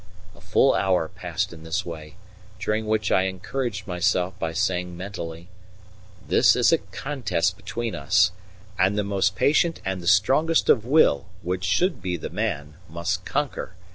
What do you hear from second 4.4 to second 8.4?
saying mentally: "This is a contest between us,